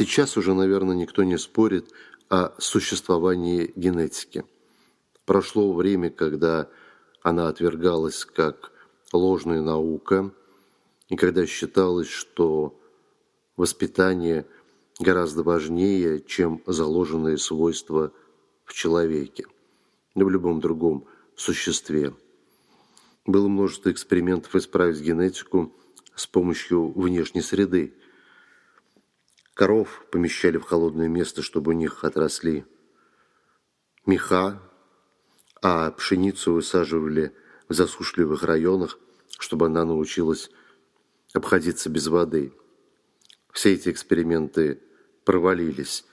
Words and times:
Сейчас 0.00 0.38
уже, 0.38 0.54
наверное, 0.54 0.96
никто 0.96 1.24
не 1.24 1.36
спорит 1.36 1.90
о 2.30 2.54
существовании 2.56 3.70
генетики. 3.76 4.46
Прошло 5.26 5.74
время, 5.74 6.08
когда 6.08 6.70
она 7.22 7.48
отвергалась 7.48 8.24
как 8.24 8.72
ложная 9.12 9.60
наука, 9.60 10.32
и 11.10 11.16
когда 11.16 11.44
считалось, 11.44 12.08
что 12.08 12.80
воспитание 13.58 14.46
гораздо 14.98 15.42
важнее, 15.42 16.22
чем 16.22 16.62
заложенные 16.64 17.36
свойства 17.36 18.10
в 18.64 18.72
человеке, 18.72 19.44
да 20.14 20.24
в 20.24 20.30
любом 20.30 20.60
другом 20.60 21.04
существе. 21.36 22.14
Было 23.26 23.48
множество 23.48 23.92
экспериментов 23.92 24.56
исправить 24.56 25.02
генетику 25.02 25.74
с 26.14 26.26
помощью 26.26 26.90
внешней 26.98 27.42
среды. 27.42 27.92
Коров 29.54 30.04
помещали 30.10 30.56
в 30.56 30.62
холодное 30.62 31.08
место, 31.08 31.42
чтобы 31.42 31.70
у 31.70 31.74
них 31.74 32.04
отросли 32.04 32.64
меха, 34.06 34.62
а 35.62 35.90
пшеницу 35.90 36.54
высаживали 36.54 37.34
в 37.68 37.74
засушливых 37.74 38.42
районах, 38.42 38.98
чтобы 39.38 39.66
она 39.66 39.84
научилась 39.84 40.50
обходиться 41.32 41.90
без 41.90 42.06
воды. 42.06 42.52
Все 43.52 43.74
эти 43.74 43.90
эксперименты 43.90 44.80
провалились, 45.24 46.04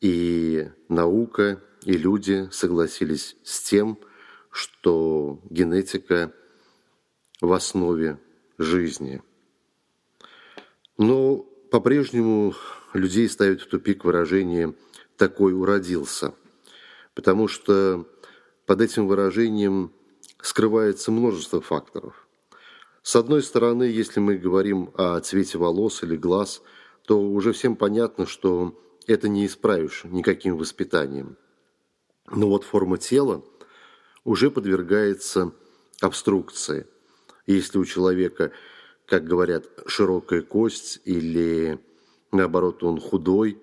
и 0.00 0.70
наука, 0.88 1.62
и 1.84 1.92
люди 1.92 2.48
согласились 2.50 3.36
с 3.44 3.60
тем, 3.62 3.98
что 4.50 5.40
генетика 5.50 6.32
в 7.40 7.52
основе 7.52 8.18
жизни. 8.58 9.22
Но 10.98 11.46
по-прежнему 11.70 12.54
людей 12.92 13.28
ставит 13.28 13.62
в 13.62 13.68
тупик 13.68 14.04
выражение 14.04 14.74
«такой 15.16 15.52
уродился», 15.52 16.34
потому 17.14 17.48
что 17.48 18.06
под 18.66 18.80
этим 18.80 19.06
выражением 19.06 19.92
скрывается 20.42 21.10
множество 21.10 21.60
факторов. 21.60 22.26
С 23.02 23.16
одной 23.16 23.42
стороны, 23.42 23.84
если 23.84 24.20
мы 24.20 24.36
говорим 24.36 24.92
о 24.94 25.18
цвете 25.20 25.58
волос 25.58 26.02
или 26.02 26.16
глаз, 26.16 26.62
то 27.06 27.20
уже 27.20 27.52
всем 27.52 27.76
понятно, 27.76 28.26
что 28.26 28.78
это 29.06 29.28
не 29.28 29.46
исправишь 29.46 30.02
никаким 30.04 30.56
воспитанием. 30.56 31.36
Но 32.30 32.48
вот 32.48 32.64
форма 32.64 32.98
тела 32.98 33.42
уже 34.24 34.50
подвергается 34.50 35.52
обструкции. 36.00 36.86
Если 37.46 37.78
у 37.78 37.84
человека, 37.84 38.52
как 39.10 39.24
говорят, 39.24 39.66
широкая 39.86 40.40
кость 40.40 41.00
или 41.04 41.80
наоборот 42.30 42.84
он 42.84 43.00
худой, 43.00 43.60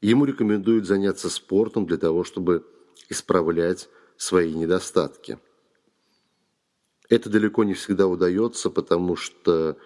ему 0.00 0.24
рекомендуют 0.24 0.86
заняться 0.86 1.28
спортом 1.28 1.84
для 1.84 1.96
того, 1.96 2.22
чтобы 2.22 2.64
исправлять 3.08 3.88
свои 4.16 4.54
недостатки. 4.54 5.40
Это 7.08 7.28
далеко 7.28 7.64
не 7.64 7.74
всегда 7.74 8.06
удается, 8.06 8.70
потому 8.70 9.16
что 9.16 9.78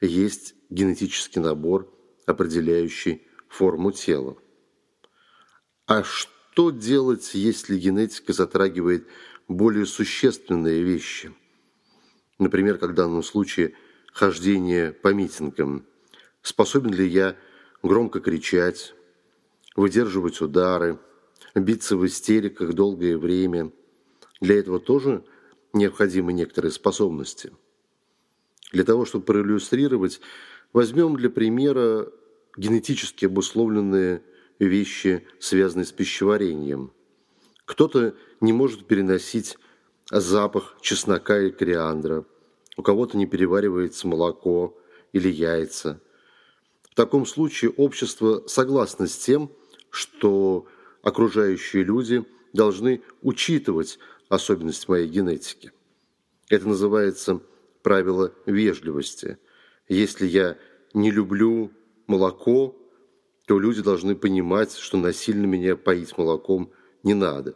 есть 0.00 0.54
генетический 0.70 1.40
набор, 1.40 1.92
определяющий 2.26 3.26
форму 3.48 3.90
тела. 3.90 4.36
А 5.86 6.04
что 6.04 6.70
делать, 6.70 7.34
если 7.34 7.76
генетика 7.76 8.32
затрагивает 8.32 9.08
более 9.48 9.84
существенные 9.84 10.84
вещи? 10.84 11.34
Например, 12.38 12.78
как 12.78 12.90
в 12.90 12.94
данном 12.94 13.24
случае 13.24 13.74
хождение 14.16 14.92
по 14.92 15.12
митингам. 15.12 15.84
Способен 16.40 16.90
ли 16.94 17.06
я 17.06 17.36
громко 17.82 18.20
кричать, 18.20 18.94
выдерживать 19.76 20.40
удары, 20.40 20.98
биться 21.54 21.98
в 21.98 22.06
истериках 22.06 22.72
долгое 22.72 23.18
время. 23.18 23.72
Для 24.40 24.58
этого 24.58 24.80
тоже 24.80 25.22
необходимы 25.74 26.32
некоторые 26.32 26.72
способности. 26.72 27.52
Для 28.72 28.84
того, 28.84 29.04
чтобы 29.04 29.26
проиллюстрировать, 29.26 30.22
возьмем 30.72 31.16
для 31.16 31.28
примера 31.28 32.10
генетически 32.56 33.26
обусловленные 33.26 34.22
вещи, 34.58 35.26
связанные 35.38 35.84
с 35.84 35.92
пищеварением. 35.92 36.90
Кто-то 37.66 38.14
не 38.40 38.54
может 38.54 38.86
переносить 38.86 39.58
запах 40.10 40.78
чеснока 40.80 41.38
или 41.38 41.50
кориандра, 41.50 42.24
у 42.76 42.82
кого-то 42.82 43.16
не 43.16 43.26
переваривается 43.26 44.06
молоко 44.06 44.76
или 45.12 45.28
яйца. 45.28 46.00
В 46.90 46.94
таком 46.94 47.26
случае 47.26 47.70
общество 47.72 48.44
согласно 48.46 49.06
с 49.06 49.16
тем, 49.16 49.50
что 49.90 50.66
окружающие 51.02 51.84
люди 51.84 52.24
должны 52.52 53.02
учитывать 53.22 53.98
особенность 54.28 54.88
моей 54.88 55.08
генетики. 55.08 55.72
Это 56.48 56.68
называется 56.68 57.40
правило 57.82 58.32
вежливости. 58.46 59.38
Если 59.88 60.26
я 60.26 60.56
не 60.94 61.10
люблю 61.10 61.70
молоко, 62.06 62.76
то 63.46 63.58
люди 63.58 63.82
должны 63.82 64.16
понимать, 64.16 64.74
что 64.76 64.96
насильно 64.96 65.46
меня 65.46 65.76
поить 65.76 66.16
молоком 66.18 66.72
не 67.02 67.14
надо. 67.14 67.54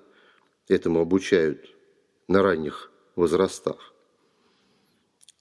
Этому 0.68 1.00
обучают 1.00 1.74
на 2.28 2.42
ранних 2.42 2.92
возрастах. 3.16 3.92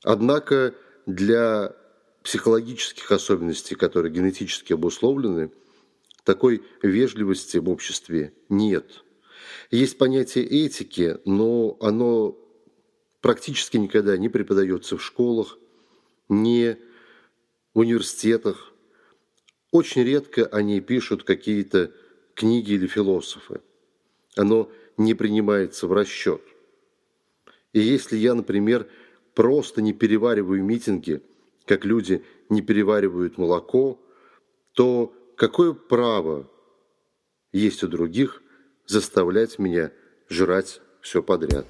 Однако 0.03 0.75
для 1.05 1.75
психологических 2.23 3.11
особенностей, 3.11 3.75
которые 3.75 4.13
генетически 4.13 4.73
обусловлены, 4.73 5.51
такой 6.23 6.63
вежливости 6.81 7.57
в 7.57 7.69
обществе 7.69 8.33
нет. 8.49 9.03
Есть 9.71 9.97
понятие 9.97 10.45
этики, 10.45 11.17
но 11.25 11.77
оно 11.81 12.37
практически 13.21 13.77
никогда 13.77 14.17
не 14.17 14.29
преподается 14.29 14.97
в 14.97 15.03
школах, 15.03 15.57
не 16.27 16.77
в 17.73 17.79
университетах. 17.79 18.73
Очень 19.71 20.03
редко 20.03 20.45
они 20.45 20.81
пишут 20.81 21.23
какие-то 21.23 21.91
книги 22.33 22.73
или 22.73 22.87
философы. 22.87 23.61
Оно 24.35 24.71
не 24.97 25.13
принимается 25.13 25.87
в 25.87 25.93
расчет. 25.93 26.41
И 27.73 27.79
если 27.79 28.17
я, 28.17 28.33
например, 28.33 28.87
просто 29.39 29.81
не 29.81 29.93
перевариваю 29.93 30.61
митинги, 30.65 31.21
как 31.65 31.85
люди 31.85 32.21
не 32.49 32.61
переваривают 32.61 33.37
молоко, 33.37 33.97
то 34.73 35.13
Какое 35.39 35.71
право 35.71 36.51
есть 37.53 37.81
у 37.85 37.87
других 37.87 38.43
заставлять 38.85 39.57
меня 39.57 39.93
жрать 40.27 40.81
все 40.99 41.23
подряд? 41.23 41.65